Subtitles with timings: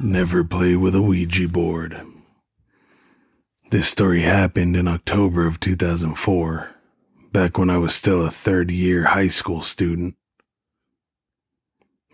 [0.00, 2.00] Never play with a Ouija board.
[3.70, 6.70] This story happened in October of 2004,
[7.32, 10.14] back when I was still a third year high school student.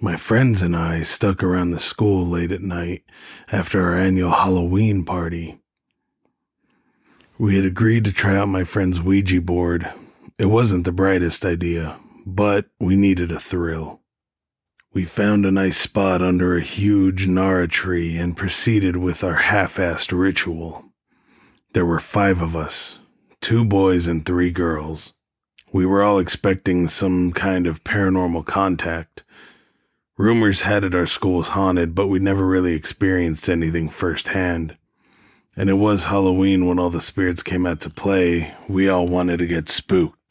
[0.00, 3.02] My friends and I stuck around the school late at night
[3.52, 5.60] after our annual Halloween party.
[7.36, 9.92] We had agreed to try out my friend's Ouija board.
[10.38, 14.00] It wasn't the brightest idea, but we needed a thrill.
[14.94, 19.76] We found a nice spot under a huge narra tree and proceeded with our half
[19.76, 20.84] assed ritual.
[21.72, 23.00] There were five of us
[23.40, 25.12] two boys and three girls.
[25.72, 29.24] We were all expecting some kind of paranormal contact.
[30.16, 34.76] Rumors had it our school was haunted, but we never really experienced anything firsthand.
[35.56, 38.54] And it was Halloween when all the spirits came out to play.
[38.68, 40.23] We all wanted to get spooked.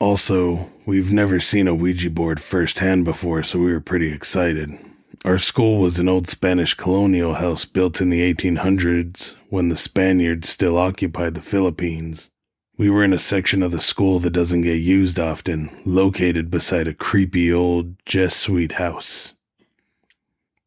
[0.00, 4.78] Also, we've never seen a Ouija board firsthand before, so we were pretty excited.
[5.24, 10.48] Our school was an old Spanish colonial house built in the 1800s when the Spaniards
[10.48, 12.30] still occupied the Philippines.
[12.76, 16.86] We were in a section of the school that doesn't get used often, located beside
[16.86, 19.32] a creepy old Jesuit house.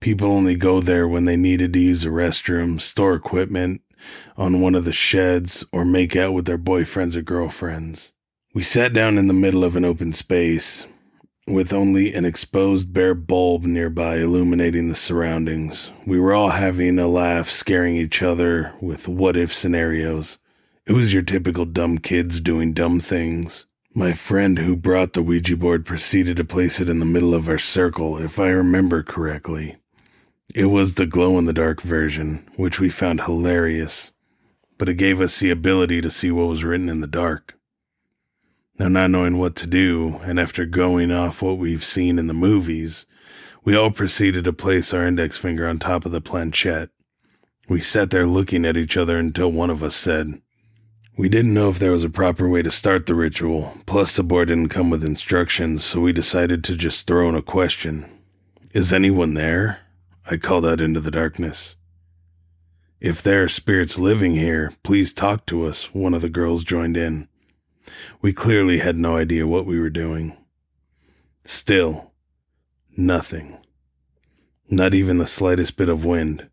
[0.02, 3.82] People only go there when they needed to use a restroom, store equipment
[4.36, 8.12] on one of the sheds, or make out with their boyfriends or girlfriends.
[8.53, 10.85] We sat down in the middle of an open space
[11.47, 15.89] with only an exposed bare bulb nearby illuminating the surroundings.
[16.05, 20.38] We were all having a laugh, scaring each other with what if scenarios.
[20.85, 23.63] It was your typical dumb kids doing dumb things.
[23.95, 27.47] My friend who brought the Ouija board proceeded to place it in the middle of
[27.47, 29.78] our circle, if I remember correctly.
[30.53, 34.11] It was the glow in the dark version, which we found hilarious,
[34.78, 37.57] but it gave us the ability to see what was written in the dark.
[38.81, 42.34] Now, not knowing what to do, and after going off what we've seen in the
[42.34, 43.06] movies,
[43.64, 46.90] we all proceeded to place our index finger on top of the planchette.
[47.70, 50.41] We sat there looking at each other until one of us said,
[51.16, 54.24] We didn't know if there was a proper way to start the ritual, plus the
[54.24, 58.09] board didn't come with instructions, so we decided to just throw in a question.
[58.74, 59.81] Is anyone there?
[60.25, 61.75] I called out into the darkness.
[63.00, 66.97] If there are spirits living here, please talk to us, one of the girls joined
[66.97, 67.28] in.
[68.22, 70.38] We clearly had no idea what we were doing.
[71.46, 72.12] Still,
[72.96, 73.57] nothing.
[74.69, 76.50] Not even the slightest bit of wind.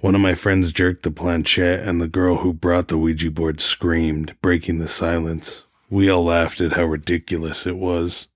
[0.00, 3.60] One of my friends jerked the planchette, and the girl who brought the Ouija board
[3.60, 5.64] screamed, breaking the silence.
[5.88, 8.28] We all laughed at how ridiculous it was.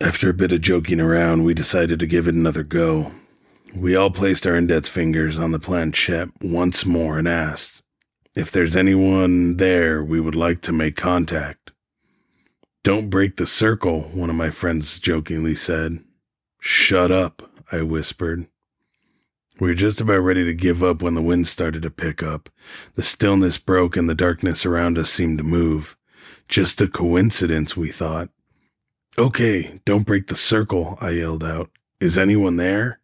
[0.00, 3.12] After a bit of joking around, we decided to give it another go.
[3.74, 7.82] We all placed our index fingers on the planchette once more and asked,
[8.34, 11.67] If there's anyone there, we would like to make contact.
[12.88, 15.98] Don't break the circle, one of my friends jokingly said.
[16.58, 18.46] Shut up, I whispered.
[19.60, 22.48] We were just about ready to give up when the wind started to pick up.
[22.94, 25.98] The stillness broke and the darkness around us seemed to move.
[26.48, 28.30] Just a coincidence, we thought.
[29.18, 31.68] Okay, don't break the circle, I yelled out.
[32.00, 33.00] Is anyone there?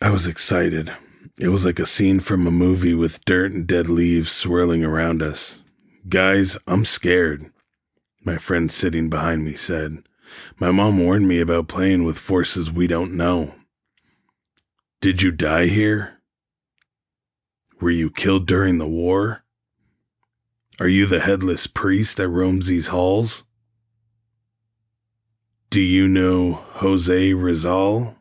[0.00, 0.94] I was excited.
[1.38, 5.22] It was like a scene from a movie with dirt and dead leaves swirling around
[5.22, 5.58] us.
[6.08, 7.50] Guys, I'm scared
[8.28, 10.02] my friend sitting behind me said.
[10.58, 13.54] My mom warned me about playing with forces we don't know.
[15.00, 16.20] Did you die here?
[17.80, 19.44] Were you killed during the war?
[20.78, 23.44] Are you the headless priest that roams these halls?
[25.70, 28.18] Do you know Jose Rizal,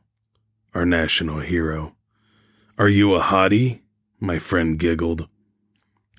[0.74, 1.98] our national hero?
[2.78, 3.82] Are you a hottie?
[4.22, 5.28] My friend giggled.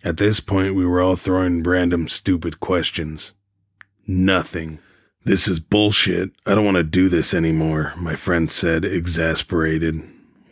[0.05, 3.33] At this point, we were all throwing random stupid questions.
[4.11, 4.79] Nothing.
[5.25, 6.31] This is bullshit.
[6.47, 10.03] I don't want to do this anymore, my friend said, exasperated.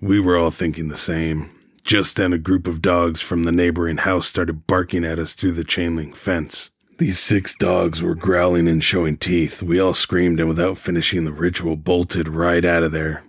[0.02, 1.50] We were all thinking the same.
[1.82, 5.52] Just then, a group of dogs from the neighboring house started barking at us through
[5.52, 6.68] the chain link fence.
[6.98, 9.62] These six dogs were growling and showing teeth.
[9.62, 13.24] We all screamed and, without finishing the ritual, bolted right out of there.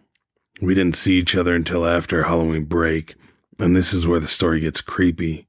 [0.62, 3.16] We didn't see each other until after Halloween break,
[3.60, 5.47] and this is where the story gets creepy.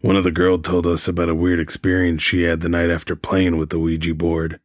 [0.00, 3.16] One of the girls told us about a weird experience she had the night after
[3.16, 4.60] playing with the Ouija board.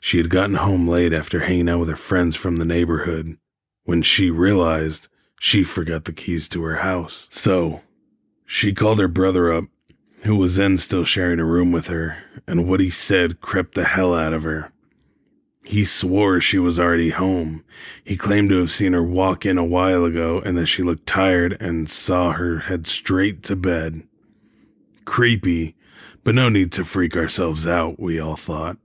[0.00, 3.36] She had gotten home late after hanging out with her friends from the neighborhood.
[3.84, 5.08] When she realized,
[5.38, 7.28] she forgot the keys to her house.
[7.30, 7.82] So,
[8.46, 9.64] she called her brother up,
[10.24, 13.84] who was then still sharing a room with her, and what he said crept the
[13.84, 14.72] hell out of her.
[15.64, 17.64] He swore she was already home.
[18.02, 21.06] He claimed to have seen her walk in a while ago and that she looked
[21.06, 24.02] tired and saw her head straight to bed.
[25.10, 25.74] Creepy,
[26.22, 28.76] but no need to freak ourselves out, we all thought.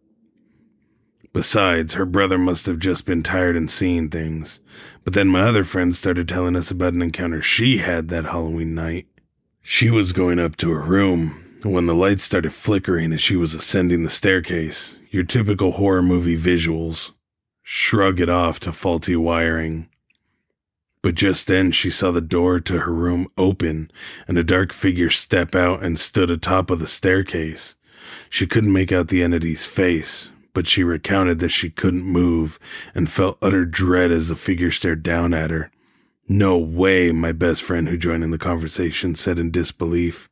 [1.33, 4.60] Besides, her brother must have just been tired and seeing things.
[5.04, 8.74] But then my other friend started telling us about an encounter she had that Halloween
[8.74, 9.06] night.
[9.62, 13.54] She was going up to her room when the lights started flickering as she was
[13.54, 14.98] ascending the staircase.
[15.12, 17.12] Your typical horror movie visuals.
[17.62, 19.89] Shrug it off to faulty wiring.
[21.06, 23.92] But just then she saw the door to her room open
[24.28, 27.75] and a dark figure step out and stood atop of the staircase.
[28.28, 32.57] She couldn't make out the entity's face, but she recounted that she couldn't move
[32.96, 35.69] and felt utter dread as the figure stared down at her.
[36.28, 40.28] No way, my best friend who joined in the conversation said in disbelief.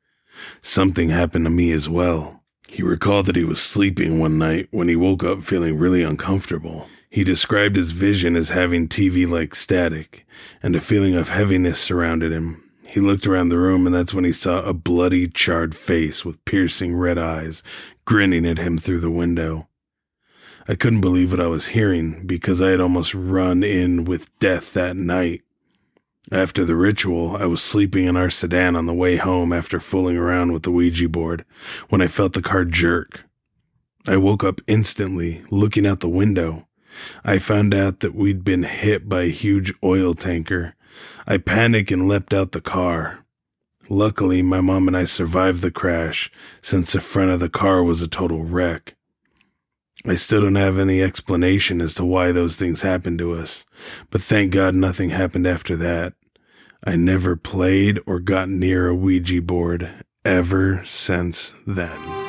[0.63, 2.41] Something happened to me as well.
[2.67, 6.87] He recalled that he was sleeping one night when he woke up feeling really uncomfortable.
[7.13, 10.25] He described his vision as having TV like static,
[10.63, 12.63] and a feeling of heaviness surrounded him.
[12.87, 16.43] He looked around the room, and that's when he saw a bloody, charred face with
[16.43, 17.61] piercing red eyes
[18.03, 19.67] grinning at him through the window.
[20.67, 24.73] I couldn't believe what I was hearing because I had almost run in with death
[24.73, 25.43] that night.
[26.31, 30.17] After the ritual, I was sleeping in our sedan on the way home after fooling
[30.17, 31.45] around with the Ouija board
[31.89, 33.25] when I felt the car jerk.
[34.07, 36.67] I woke up instantly, looking out the window.
[37.23, 40.75] I found out that we'd been hit by a huge oil tanker.
[41.27, 43.25] I panicked and leapt out the car.
[43.89, 46.31] Luckily, my mom and I survived the crash
[46.61, 48.95] since the front of the car was a total wreck.
[50.05, 53.63] I still don't have any explanation as to why those things happened to us,
[54.09, 56.13] but thank God nothing happened after that.
[56.85, 62.22] I never played or got near a Ouija board ever since then.